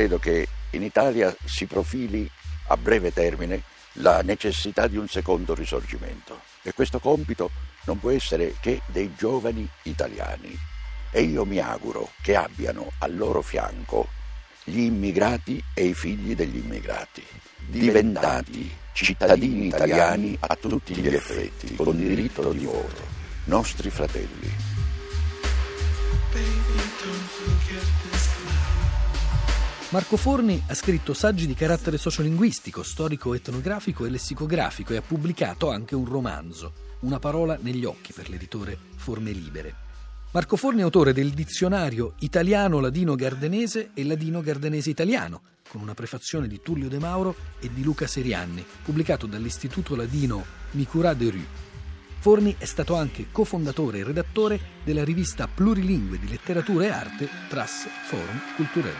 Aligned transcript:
credo 0.00 0.18
che 0.18 0.48
in 0.70 0.82
Italia 0.82 1.34
si 1.44 1.66
profili 1.66 2.28
a 2.68 2.76
breve 2.78 3.12
termine 3.12 3.62
la 3.94 4.22
necessità 4.22 4.86
di 4.86 4.96
un 4.96 5.06
secondo 5.08 5.54
risorgimento. 5.54 6.40
E 6.62 6.72
questo 6.72 7.00
compito 7.00 7.50
non 7.84 7.98
può 7.98 8.08
essere 8.08 8.54
che 8.60 8.80
dei 8.86 9.12
giovani 9.14 9.68
italiani. 9.82 10.58
E 11.10 11.20
io 11.20 11.44
mi 11.44 11.58
auguro 11.58 12.12
che 12.22 12.34
abbiano 12.34 12.92
al 13.00 13.14
loro 13.14 13.42
fianco 13.42 14.08
gli 14.64 14.80
immigrati 14.80 15.62
e 15.74 15.84
i 15.84 15.94
figli 15.94 16.34
degli 16.34 16.56
immigrati, 16.56 17.22
diventati 17.56 18.74
cittadini 18.92 19.66
italiani 19.66 20.34
a 20.40 20.56
tutti 20.56 20.94
gli 20.94 21.14
effetti, 21.14 21.74
con 21.74 21.94
diritto 21.94 22.52
di 22.52 22.64
voto, 22.64 23.02
nostri 23.44 23.90
fratelli. 23.90 24.69
Marco 29.92 30.16
Forni 30.16 30.62
ha 30.68 30.74
scritto 30.74 31.12
saggi 31.14 31.48
di 31.48 31.54
carattere 31.54 31.98
sociolinguistico, 31.98 32.84
storico-etnografico 32.84 34.04
e 34.04 34.10
lessicografico 34.10 34.92
e 34.92 34.98
ha 34.98 35.02
pubblicato 35.02 35.68
anche 35.68 35.96
un 35.96 36.04
romanzo, 36.04 36.72
Una 37.00 37.18
parola 37.18 37.58
negli 37.60 37.84
occhi 37.84 38.12
per 38.12 38.28
l'editore 38.28 38.78
Forme 38.94 39.32
Libere. 39.32 39.74
Marco 40.30 40.56
Forni 40.56 40.80
è 40.80 40.84
autore 40.84 41.12
del 41.12 41.30
dizionario 41.30 42.12
italiano-ladino-gardenese 42.20 43.90
e 43.92 44.04
ladino-gardenese-italiano, 44.04 45.40
con 45.68 45.80
una 45.80 45.94
prefazione 45.94 46.46
di 46.46 46.60
Tullio 46.62 46.88
De 46.88 47.00
Mauro 47.00 47.34
e 47.58 47.68
di 47.74 47.82
Luca 47.82 48.06
Serianni, 48.06 48.64
pubblicato 48.84 49.26
dall'Istituto 49.26 49.96
Ladino 49.96 50.44
Micura 50.72 51.14
de 51.14 51.30
Rue. 51.30 51.69
Forni 52.20 52.54
è 52.58 52.66
stato 52.66 52.96
anche 52.96 53.28
cofondatore 53.32 54.00
e 54.00 54.04
redattore 54.04 54.60
della 54.84 55.04
rivista 55.04 55.48
plurilingue 55.48 56.18
di 56.18 56.28
letteratura 56.28 56.84
e 56.84 56.88
arte 56.90 57.28
Tras 57.48 57.88
Forum 58.04 58.38
Culturel. 58.56 58.94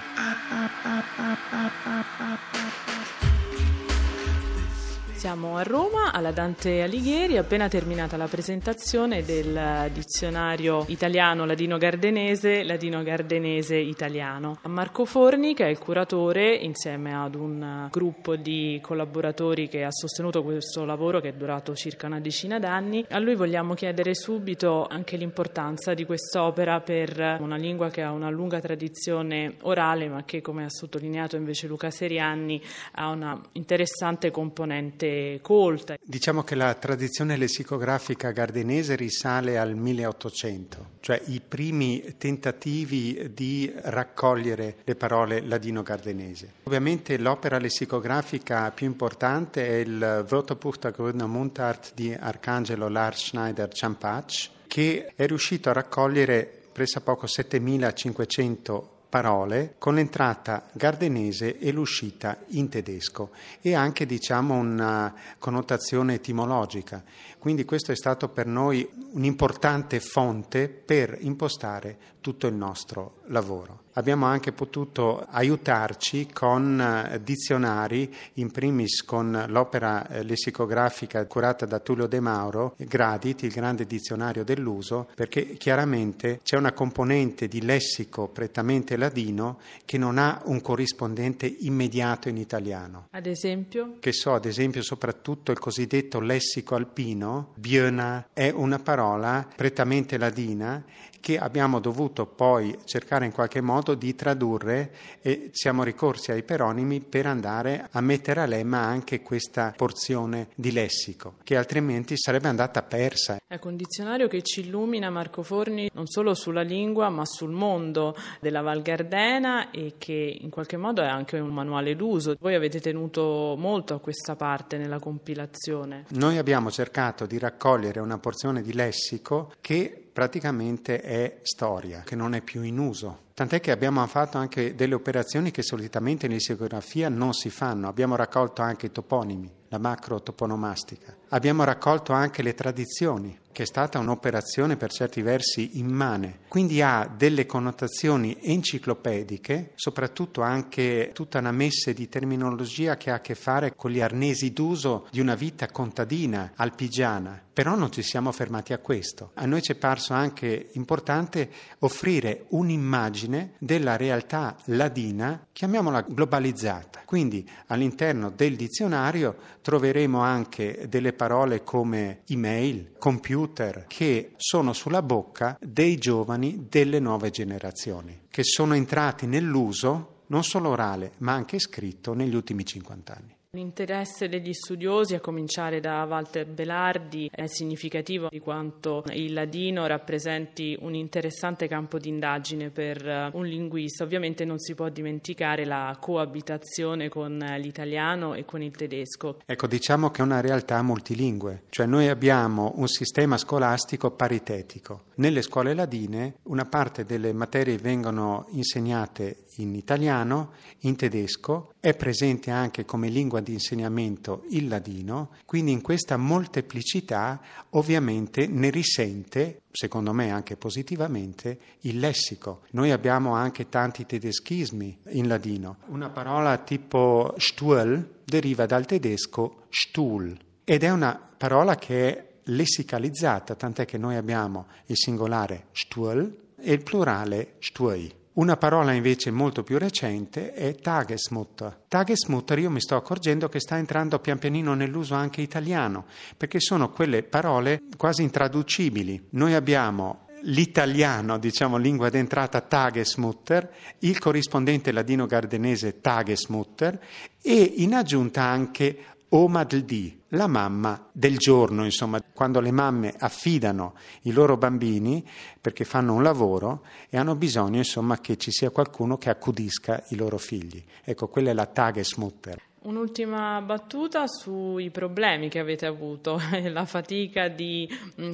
Siamo 5.20 5.58
a 5.58 5.62
Roma, 5.62 6.12
alla 6.12 6.30
Dante 6.30 6.80
Alighieri, 6.80 7.36
appena 7.36 7.68
terminata 7.68 8.16
la 8.16 8.26
presentazione 8.26 9.22
del 9.22 9.90
dizionario 9.92 10.86
italiano 10.88 11.44
ladino-gardenese, 11.44 12.62
ladino-gardenese 12.62 13.76
italiano. 13.76 14.56
A 14.62 14.68
Marco 14.70 15.04
Forni, 15.04 15.52
che 15.52 15.66
è 15.66 15.68
il 15.68 15.76
curatore, 15.76 16.54
insieme 16.54 17.14
ad 17.14 17.34
un 17.34 17.88
gruppo 17.90 18.36
di 18.36 18.78
collaboratori 18.80 19.68
che 19.68 19.84
ha 19.84 19.90
sostenuto 19.90 20.42
questo 20.42 20.86
lavoro 20.86 21.20
che 21.20 21.28
è 21.28 21.32
durato 21.34 21.74
circa 21.74 22.06
una 22.06 22.18
decina 22.18 22.58
d'anni, 22.58 23.04
a 23.10 23.18
lui 23.18 23.34
vogliamo 23.34 23.74
chiedere 23.74 24.14
subito 24.14 24.86
anche 24.88 25.18
l'importanza 25.18 25.92
di 25.92 26.06
quest'opera 26.06 26.80
per 26.80 27.36
una 27.40 27.56
lingua 27.56 27.90
che 27.90 28.00
ha 28.00 28.10
una 28.10 28.30
lunga 28.30 28.58
tradizione 28.58 29.56
orale, 29.64 30.08
ma 30.08 30.24
che, 30.24 30.40
come 30.40 30.64
ha 30.64 30.70
sottolineato 30.70 31.36
invece 31.36 31.66
Luca 31.66 31.90
Serianni, 31.90 32.58
ha 32.92 33.10
una 33.10 33.38
interessante 33.52 34.30
componente 34.30 35.08
colta. 35.42 35.96
Diciamo 36.02 36.42
che 36.42 36.54
la 36.54 36.74
tradizione 36.74 37.36
lessicografica 37.36 38.30
gardenese 38.30 38.96
risale 38.96 39.58
al 39.58 39.74
1800, 39.74 40.86
cioè 41.00 41.20
i 41.26 41.40
primi 41.46 42.14
tentativi 42.18 43.32
di 43.32 43.72
raccogliere 43.76 44.76
le 44.84 44.94
parole 44.94 45.40
ladino-gardenese. 45.40 46.52
Ovviamente 46.64 47.18
l'opera 47.18 47.58
lessicografica 47.58 48.70
più 48.70 48.86
importante 48.86 49.66
è 49.66 49.76
il 49.76 50.26
Wörterbuch 50.28 50.90
Grüner 50.90 51.26
Mundart 51.26 51.92
di 51.94 52.12
Arcangelo 52.12 52.88
Lars 52.88 53.26
Schneider 53.26 53.72
Ciampacci, 53.72 54.50
che 54.66 55.12
è 55.14 55.26
riuscito 55.26 55.68
a 55.70 55.72
raccogliere 55.72 56.48
pressappoco 56.72 57.26
7500 57.26 58.98
parole 59.10 59.74
con 59.76 59.96
l'entrata 59.96 60.68
gardenese 60.72 61.58
e 61.58 61.72
l'uscita 61.72 62.38
in 62.50 62.70
tedesco 62.70 63.32
e 63.60 63.74
anche 63.74 64.06
diciamo 64.06 64.54
una 64.54 65.12
connotazione 65.38 66.14
etimologica. 66.14 67.02
Quindi 67.38 67.64
questo 67.64 67.92
è 67.92 67.96
stato 67.96 68.28
per 68.28 68.46
noi 68.46 68.88
un'importante 69.12 70.00
fonte 70.00 70.68
per 70.68 71.18
impostare 71.20 71.98
tutto 72.20 72.46
il 72.46 72.54
nostro 72.54 73.19
lavoro. 73.30 73.88
Abbiamo 73.94 74.26
anche 74.26 74.52
potuto 74.52 75.26
aiutarci 75.28 76.28
con 76.32 76.80
eh, 76.80 77.20
dizionari, 77.22 78.14
in 78.34 78.50
primis 78.50 79.02
con 79.04 79.46
l'opera 79.48 80.06
eh, 80.08 80.22
lessicografica 80.22 81.26
curata 81.26 81.66
da 81.66 81.80
Tullio 81.80 82.06
De 82.06 82.20
Mauro, 82.20 82.74
Gradit, 82.76 83.42
il 83.42 83.50
grande 83.50 83.86
dizionario 83.86 84.44
dell'uso, 84.44 85.08
perché 85.14 85.54
chiaramente 85.54 86.40
c'è 86.44 86.56
una 86.56 86.72
componente 86.72 87.48
di 87.48 87.62
lessico 87.62 88.28
prettamente 88.28 88.96
ladino 88.96 89.58
che 89.84 89.98
non 89.98 90.18
ha 90.18 90.40
un 90.44 90.60
corrispondente 90.60 91.46
immediato 91.46 92.28
in 92.28 92.36
italiano. 92.36 93.08
Ad 93.10 93.26
esempio? 93.26 93.96
Che 93.98 94.12
so, 94.12 94.34
ad 94.34 94.44
esempio, 94.44 94.82
soprattutto 94.82 95.50
il 95.50 95.58
cosiddetto 95.58 96.20
lessico 96.20 96.76
alpino, 96.76 97.52
biona, 97.56 98.28
è 98.32 98.50
una 98.50 98.78
parola 98.78 99.46
prettamente 99.56 100.16
ladina 100.16 100.82
che 101.20 101.38
abbiamo 101.38 101.78
dovuto 101.78 102.26
poi 102.26 102.76
cercare 102.84 103.26
in 103.26 103.32
qualche 103.32 103.60
modo 103.60 103.94
di 103.94 104.14
tradurre 104.14 104.92
e 105.22 105.50
siamo 105.52 105.82
ricorsi 105.82 106.32
ai 106.32 106.42
peronimi 106.42 107.00
per 107.00 107.26
andare 107.26 107.88
a 107.90 108.00
mettere 108.00 108.40
a 108.40 108.46
lemma 108.46 108.78
anche 108.78 109.22
questa 109.22 109.72
porzione 109.76 110.48
di 110.54 110.72
lessico, 110.72 111.34
che 111.44 111.56
altrimenti 111.56 112.16
sarebbe 112.16 112.48
andata 112.48 112.82
persa. 112.82 113.39
Ecco, 113.52 113.66
un 113.66 113.74
dizionario 113.74 114.28
che 114.28 114.42
ci 114.42 114.60
illumina 114.60 115.10
Marco 115.10 115.42
Forni 115.42 115.90
non 115.94 116.06
solo 116.06 116.34
sulla 116.34 116.62
lingua 116.62 117.08
ma 117.08 117.24
sul 117.24 117.50
mondo 117.50 118.14
della 118.38 118.60
Val 118.60 118.80
Gardena 118.80 119.72
e 119.72 119.94
che 119.98 120.38
in 120.40 120.50
qualche 120.50 120.76
modo 120.76 121.02
è 121.02 121.06
anche 121.06 121.36
un 121.40 121.52
manuale 121.52 121.96
d'uso. 121.96 122.36
Voi 122.38 122.54
avete 122.54 122.80
tenuto 122.80 123.56
molto 123.58 123.94
a 123.94 123.98
questa 123.98 124.36
parte 124.36 124.76
nella 124.76 125.00
compilazione. 125.00 126.04
Noi 126.10 126.38
abbiamo 126.38 126.70
cercato 126.70 127.26
di 127.26 127.38
raccogliere 127.38 127.98
una 127.98 128.18
porzione 128.18 128.62
di 128.62 128.72
lessico 128.72 129.52
che 129.60 130.10
praticamente 130.12 131.00
è 131.00 131.38
storia, 131.42 132.02
che 132.04 132.14
non 132.14 132.34
è 132.34 132.42
più 132.42 132.62
in 132.62 132.78
uso. 132.78 133.28
Tant'è 133.34 133.58
che 133.60 133.70
abbiamo 133.70 134.06
fatto 134.06 134.36
anche 134.36 134.74
delle 134.74 134.94
operazioni 134.94 135.50
che 135.50 135.62
solitamente 135.62 136.26
in 136.26 136.32
lessicografia 136.32 137.08
non 137.08 137.32
si 137.32 137.48
fanno. 137.48 137.88
Abbiamo 137.88 138.14
raccolto 138.14 138.60
anche 138.60 138.86
i 138.86 138.92
toponimi, 138.92 139.50
la 139.68 139.78
macro 139.78 140.20
toponomastica. 140.20 141.16
Abbiamo 141.30 141.64
raccolto 141.64 142.12
anche 142.12 142.42
le 142.42 142.52
tradizioni, 142.52 143.38
che 143.52 143.64
è 143.64 143.66
stata 143.66 143.98
un'operazione 143.98 144.76
per 144.76 144.90
certi 144.90 145.22
versi 145.22 145.78
immane. 145.78 146.40
Quindi 146.48 146.82
ha 146.82 147.10
delle 147.14 147.46
connotazioni 147.46 148.36
enciclopediche, 148.40 149.72
soprattutto 149.74 150.42
anche 150.42 151.10
tutta 151.12 151.38
una 151.38 151.52
messe 151.52 151.92
di 151.92 152.08
terminologia 152.08 152.96
che 152.96 153.10
ha 153.10 153.14
a 153.14 153.20
che 153.20 153.34
fare 153.34 153.74
con 153.74 153.90
gli 153.90 154.00
arnesi 154.00 154.52
d'uso 154.52 155.06
di 155.10 155.20
una 155.20 155.34
vita 155.34 155.66
contadina, 155.68 156.52
alpigiana. 156.54 157.48
Però 157.60 157.74
non 157.76 157.92
ci 157.92 158.00
siamo 158.00 158.32
fermati 158.32 158.72
a 158.72 158.78
questo. 158.78 159.32
A 159.34 159.44
noi 159.44 159.60
ci 159.60 159.72
è 159.72 159.74
parso 159.74 160.14
anche 160.14 160.70
importante 160.72 161.50
offrire 161.80 162.46
un'immagine 162.48 163.52
della 163.58 163.98
realtà 163.98 164.56
ladina, 164.64 165.46
chiamiamola 165.52 166.00
globalizzata. 166.00 167.02
Quindi 167.04 167.46
all'interno 167.66 168.30
del 168.30 168.56
dizionario 168.56 169.36
troveremo 169.60 170.20
anche 170.20 170.86
delle 170.88 171.12
parole 171.12 171.62
come 171.62 172.22
email, 172.28 172.92
computer, 172.96 173.84
che 173.86 174.32
sono 174.38 174.72
sulla 174.72 175.02
bocca 175.02 175.58
dei 175.60 175.98
giovani 175.98 176.64
delle 176.66 176.98
nuove 176.98 177.28
generazioni, 177.28 178.22
che 178.30 178.42
sono 178.42 178.72
entrati 178.72 179.26
nell'uso 179.26 180.22
non 180.28 180.44
solo 180.44 180.70
orale 180.70 181.12
ma 181.18 181.34
anche 181.34 181.58
scritto 181.58 182.14
negli 182.14 182.34
ultimi 182.34 182.64
50 182.64 183.14
anni. 183.14 183.38
L'interesse 183.52 184.28
degli 184.28 184.52
studiosi, 184.52 185.16
a 185.16 185.20
cominciare 185.20 185.80
da 185.80 186.04
Walter 186.04 186.46
Belardi, 186.46 187.28
è 187.34 187.48
significativo 187.48 188.28
di 188.30 188.38
quanto 188.38 189.02
il 189.08 189.32
ladino 189.32 189.88
rappresenti 189.88 190.78
un 190.82 190.94
interessante 190.94 191.66
campo 191.66 191.98
di 191.98 192.10
indagine 192.10 192.70
per 192.70 193.04
eh, 193.04 193.30
un 193.32 193.44
linguista. 193.44 194.04
Ovviamente 194.04 194.44
non 194.44 194.60
si 194.60 194.76
può 194.76 194.88
dimenticare 194.88 195.64
la 195.64 195.96
coabitazione 196.00 197.08
con 197.08 197.38
l'italiano 197.58 198.34
e 198.34 198.44
con 198.44 198.62
il 198.62 198.70
tedesco. 198.70 199.38
Ecco, 199.44 199.66
diciamo 199.66 200.12
che 200.12 200.22
è 200.22 200.24
una 200.24 200.40
realtà 200.40 200.80
multilingue, 200.80 201.64
cioè 201.70 201.86
noi 201.86 202.06
abbiamo 202.06 202.74
un 202.76 202.86
sistema 202.86 203.36
scolastico 203.36 204.12
paritetico. 204.12 205.06
Nelle 205.16 205.42
scuole 205.42 205.74
ladine 205.74 206.34
una 206.44 206.66
parte 206.66 207.04
delle 207.04 207.32
materie 207.32 207.78
vengono 207.78 208.46
insegnate 208.50 209.46
in 209.56 209.74
italiano, 209.74 210.52
in 210.82 210.94
tedesco, 210.94 211.72
è 211.80 211.94
presente 211.94 212.50
anche 212.50 212.84
come 212.84 213.08
lingua 213.08 213.40
di 213.40 213.54
insegnamento 213.54 214.44
il 214.50 214.68
ladino, 214.68 215.30
quindi 215.46 215.72
in 215.72 215.80
questa 215.80 216.18
molteplicità 216.18 217.40
ovviamente 217.70 218.46
ne 218.46 218.68
risente, 218.68 219.62
secondo 219.72 220.12
me 220.12 220.30
anche 220.30 220.56
positivamente, 220.56 221.58
il 221.80 221.98
lessico. 221.98 222.62
Noi 222.72 222.90
abbiamo 222.90 223.34
anche 223.34 223.70
tanti 223.70 224.04
tedeschismi 224.04 224.98
in 225.12 225.26
ladino. 225.26 225.78
Una 225.86 226.10
parola 226.10 226.58
tipo 226.58 227.34
Stuhl 227.38 228.18
deriva 228.24 228.66
dal 228.66 228.84
tedesco 228.84 229.64
Stuhl 229.70 230.36
ed 230.64 230.84
è 230.84 230.90
una 230.90 231.18
parola 231.36 231.76
che 231.76 232.08
è 232.08 232.28
lessicalizzata, 232.44 233.54
tant'è 233.54 233.86
che 233.86 233.96
noi 233.96 234.16
abbiamo 234.16 234.66
il 234.86 234.96
singolare 234.96 235.68
Stuhl 235.72 236.48
e 236.56 236.72
il 236.72 236.82
plurale 236.82 237.54
Stuei 237.58 238.18
Una 238.40 238.56
parola 238.56 238.92
invece 238.92 239.30
molto 239.30 239.62
più 239.62 239.76
recente 239.76 240.54
è 240.54 240.74
Tagesmutter. 240.74 241.82
Tagesmutter 241.86 242.58
io 242.58 242.70
mi 242.70 242.80
sto 242.80 242.96
accorgendo 242.96 243.50
che 243.50 243.60
sta 243.60 243.76
entrando 243.76 244.18
pian 244.18 244.38
pianino 244.38 244.72
nell'uso 244.72 245.12
anche 245.12 245.42
italiano, 245.42 246.06
perché 246.38 246.58
sono 246.58 246.88
quelle 246.88 247.22
parole 247.22 247.82
quasi 247.98 248.22
intraducibili. 248.22 249.26
Noi 249.32 249.52
abbiamo 249.52 250.28
l'italiano, 250.44 251.36
diciamo 251.38 251.76
lingua 251.76 252.08
d'entrata 252.08 252.62
Tagesmutter, 252.62 253.74
il 253.98 254.18
corrispondente 254.18 254.90
ladino-gardenese 254.90 256.00
Tagesmutter 256.00 256.98
e 257.42 257.74
in 257.76 257.92
aggiunta 257.92 258.42
anche 258.42 259.04
Omadldi, 259.28 260.19
la 260.30 260.46
mamma 260.46 261.08
del 261.12 261.38
giorno, 261.38 261.84
insomma, 261.84 262.20
quando 262.22 262.60
le 262.60 262.70
mamme 262.70 263.14
affidano 263.18 263.94
i 264.22 264.32
loro 264.32 264.56
bambini 264.56 265.26
perché 265.60 265.84
fanno 265.84 266.14
un 266.14 266.22
lavoro 266.22 266.84
e 267.08 267.16
hanno 267.16 267.34
bisogno, 267.34 267.78
insomma, 267.78 268.18
che 268.20 268.36
ci 268.36 268.50
sia 268.50 268.70
qualcuno 268.70 269.16
che 269.18 269.30
accudisca 269.30 270.04
i 270.08 270.16
loro 270.16 270.38
figli. 270.38 270.82
Ecco, 271.02 271.28
quella 271.28 271.50
è 271.50 271.54
la 271.54 271.66
Tagesmutter. 271.66 272.68
Un'ultima 272.82 273.60
battuta 273.60 274.26
sui 274.26 274.88
problemi 274.90 275.50
che 275.50 275.58
avete 275.58 275.84
avuto, 275.84 276.40
la 276.70 276.86
fatica 276.86 277.48
di 277.48 277.86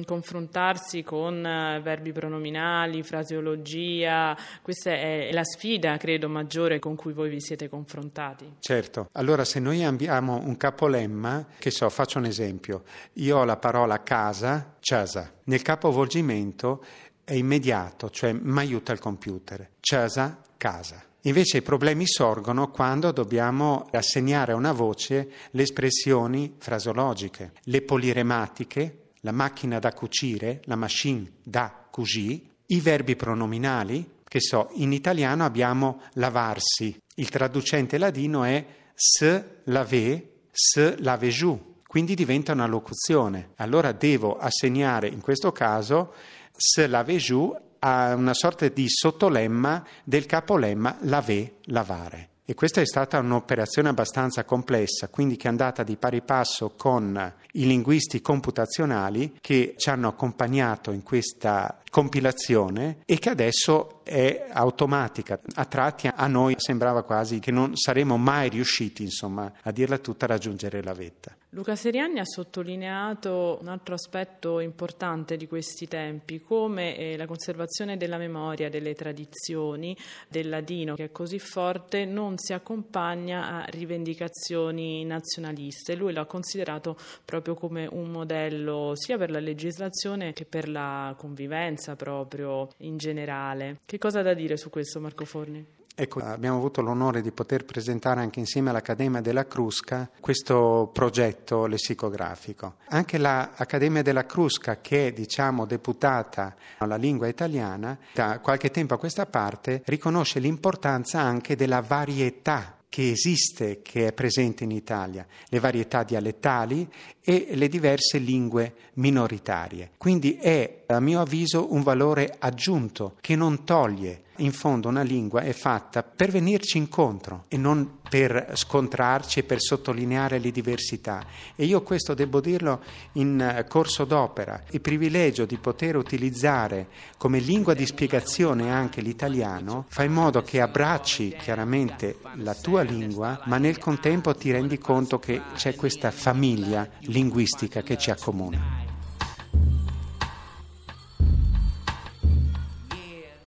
confrontarsi 0.05 1.03
con 1.03 1.39
uh, 1.39 1.81
verbi 1.81 2.13
pronominali, 2.13 3.03
fraseologia, 3.03 4.37
questa 4.61 4.91
è 4.91 5.31
la 5.33 5.43
sfida, 5.43 5.97
credo, 5.97 6.29
maggiore 6.29 6.79
con 6.79 6.95
cui 6.95 7.11
voi 7.11 7.29
vi 7.29 7.41
siete 7.41 7.67
confrontati. 7.67 8.55
Certo, 8.59 9.09
allora 9.13 9.43
se 9.43 9.59
noi 9.59 9.83
abbiamo 9.83 10.39
un 10.41 10.55
capolemma, 10.55 11.45
che 11.59 11.69
so, 11.69 11.89
faccio 11.89 12.17
un 12.19 12.25
esempio, 12.25 12.83
io 13.13 13.39
ho 13.39 13.43
la 13.43 13.57
parola 13.57 14.01
casa, 14.01 14.75
casa, 14.79 15.29
nel 15.43 15.61
capovolgimento 15.61 16.85
è 17.25 17.33
immediato, 17.33 18.09
cioè 18.09 18.31
mi 18.31 18.59
aiuta 18.59 18.93
il 18.93 18.99
computer, 18.99 19.71
casa, 19.81 20.39
casa. 20.55 21.06
Invece 21.21 21.57
i 21.57 21.61
problemi 21.61 22.07
sorgono 22.07 22.69
quando 22.69 23.11
dobbiamo 23.11 23.87
assegnare 23.91 24.53
a 24.53 24.55
una 24.55 24.71
voce 24.71 25.29
le 25.51 25.63
espressioni 25.63 26.55
frasologiche, 26.57 27.53
le 27.63 27.81
polirematiche, 27.81 29.09
la 29.21 29.31
macchina 29.31 29.79
da 29.79 29.93
cucire, 29.93 30.61
la 30.65 30.75
machine 30.75 31.29
da 31.43 31.87
cucire, 31.89 32.41
i 32.67 32.79
verbi 32.79 33.15
pronominali, 33.15 34.15
che 34.23 34.39
so, 34.39 34.69
in 34.75 34.91
italiano 34.91 35.43
abbiamo 35.43 36.01
lavarsi, 36.13 36.97
il 37.15 37.29
traducente 37.29 37.97
ladino 37.97 38.43
è 38.43 38.65
se 38.93 39.61
lave, 39.65 40.41
se 40.51 40.95
lave 40.99 41.29
giù, 41.29 41.75
quindi 41.87 42.13
diventa 42.13 42.51
una 42.51 42.67
locuzione. 42.67 43.51
Allora 43.55 43.91
devo 43.91 44.37
assegnare 44.37 45.07
in 45.07 45.21
questo 45.21 45.51
caso 45.51 46.13
se 46.51 46.87
lave 46.87 47.17
giù 47.17 47.55
a 47.79 48.13
una 48.13 48.33
sorta 48.33 48.67
di 48.67 48.87
sottolemma 48.87 49.85
del 50.03 50.25
capolemma 50.25 50.97
lave, 51.01 51.55
lavare. 51.65 52.29
E 52.49 52.53
questa 52.53 52.79
è 52.79 52.85
stata 52.85 53.19
un'operazione 53.19 53.89
abbastanza 53.89 54.45
complessa, 54.45 55.09
quindi 55.09 55.35
che 55.35 55.47
è 55.47 55.49
andata 55.49 55.83
di 55.83 55.97
pari 55.97 56.21
passo 56.21 56.71
con 56.77 57.33
i 57.51 57.67
linguisti 57.67 58.21
computazionali 58.21 59.37
che 59.41 59.73
ci 59.75 59.89
hanno 59.89 60.07
accompagnato 60.07 60.91
in 60.91 61.03
questa 61.03 61.81
compilazione 61.89 62.99
e 63.05 63.19
che 63.19 63.29
adesso 63.29 63.96
è 64.07 64.47
automatica. 64.51 65.39
A 65.55 65.65
tratti 65.65 66.09
a 66.13 66.27
noi 66.27 66.55
sembrava 66.57 67.03
quasi 67.03 67.39
che 67.39 67.51
non 67.51 67.75
saremmo 67.75 68.17
mai 68.17 68.49
riusciti, 68.49 69.03
insomma, 69.03 69.51
a 69.61 69.71
dirla 69.71 69.97
tutta, 69.97 70.25
a 70.25 70.29
raggiungere 70.29 70.81
la 70.81 70.93
vetta. 70.93 71.35
Luca 71.51 71.75
Seriani 71.75 72.19
ha 72.19 72.25
sottolineato 72.25 73.57
un 73.61 73.69
altro 73.69 73.93
aspetto 73.93 74.59
importante 74.59 75.37
di 75.37 75.47
questi 75.47 75.87
tempi, 75.87 76.41
come 76.41 76.97
eh, 76.97 77.15
la 77.15 77.25
conservazione 77.25 77.95
della 77.95 78.17
memoria, 78.17 78.69
delle 78.69 78.93
tradizioni 78.93 79.97
del 80.27 80.49
ladino, 80.49 80.95
che 80.95 81.05
è 81.05 81.11
così 81.11 81.39
forte, 81.39 82.03
non 82.03 82.37
si 82.37 82.51
accompagna 82.51 83.47
a 83.47 83.65
rivendicazioni 83.69 85.05
nazionaliste. 85.05 85.95
Lui 85.95 86.11
l'ha 86.11 86.25
considerato 86.25 86.97
proprio 87.23 87.55
come 87.55 87.87
un 87.89 88.09
modello 88.11 88.91
sia 88.95 89.17
per 89.17 89.31
la 89.31 89.39
legislazione 89.39 90.33
che 90.33 90.43
per 90.43 90.67
la 90.67 91.15
convivenza 91.17 91.95
proprio 91.95 92.67
in 92.79 92.97
generale. 92.97 93.79
Che 93.97 94.03
cosa 94.03 94.19
ha 94.19 94.21
da 94.21 94.35
dire 94.35 94.57
su 94.57 94.69
questo 94.69 94.99
Marco 94.99 95.25
Forni? 95.25 95.65
Ecco, 95.95 96.19
abbiamo 96.19 96.57
avuto 96.57 96.81
l'onore 96.81 97.19
di 97.19 97.31
poter 97.31 97.65
presentare 97.65 98.19
anche 98.19 98.37
insieme 98.37 98.69
all'Accademia 98.69 99.21
della 99.21 99.47
Crusca 99.47 100.07
questo 100.19 100.91
progetto 100.93 101.65
lessicografico. 101.65 102.75
Anche 102.89 103.17
l'Accademia 103.17 104.03
della 104.03 104.27
Crusca, 104.27 104.81
che 104.81 105.07
è 105.07 105.13
diciamo 105.13 105.65
deputata 105.65 106.55
alla 106.77 106.95
lingua 106.95 107.25
italiana, 107.25 107.97
da 108.13 108.39
qualche 108.39 108.69
tempo 108.69 108.93
a 108.93 108.99
questa 108.99 109.25
parte 109.25 109.81
riconosce 109.85 110.37
l'importanza 110.37 111.19
anche 111.19 111.55
della 111.55 111.81
varietà 111.81 112.77
che 112.89 113.11
esiste, 113.11 113.81
che 113.81 114.07
è 114.07 114.13
presente 114.13 114.63
in 114.63 114.71
Italia, 114.71 115.25
le 115.49 115.59
varietà 115.59 116.03
dialettali 116.03 116.87
e 117.21 117.49
le 117.53 117.67
diverse 117.67 118.17
lingue 118.17 118.73
minoritarie. 118.93 119.91
Quindi 119.97 120.35
è, 120.35 120.83
a 120.87 120.99
mio 120.99 121.21
avviso, 121.21 121.73
un 121.73 121.83
valore 121.83 122.35
aggiunto 122.39 123.15
che 123.21 123.35
non 123.35 123.63
toglie. 123.63 124.23
In 124.39 124.51
fondo 124.51 124.87
una 124.87 125.01
lingua 125.01 125.41
è 125.41 125.51
fatta 125.51 126.03
per 126.03 126.29
venirci 126.29 126.77
incontro 126.77 127.45
e 127.47 127.57
non 127.57 127.97
per 128.07 128.51
scontrarci 128.53 129.39
e 129.39 129.43
per 129.43 129.59
sottolineare 129.59 130.37
le 130.37 130.51
diversità. 130.51 131.25
E 131.55 131.65
io 131.65 131.81
questo 131.81 132.13
devo 132.13 132.39
dirlo 132.39 132.81
in 133.13 133.65
corso 133.67 134.05
d'opera. 134.05 134.61
Il 134.69 134.81
privilegio 134.81 135.45
di 135.45 135.57
poter 135.57 135.95
utilizzare 135.95 136.87
come 137.17 137.39
lingua 137.39 137.73
di 137.73 137.85
spiegazione 137.87 138.71
anche 138.71 139.01
l'italiano 139.01 139.85
fa 139.87 140.03
in 140.03 140.13
modo 140.13 140.43
che 140.43 140.61
abbracci 140.61 141.35
chiaramente 141.39 142.19
la 142.35 142.53
tua 142.53 142.83
lingua, 142.83 143.41
ma 143.45 143.57
nel 143.57 143.79
contempo 143.79 144.35
ti 144.35 144.51
rendi 144.51 144.77
conto 144.77 145.17
che 145.17 145.41
c'è 145.55 145.75
questa 145.75 146.11
famiglia 146.11 146.87
linguistica 146.99 147.81
che 147.81 147.97
ci 147.97 148.11
accomuna. 148.11 148.86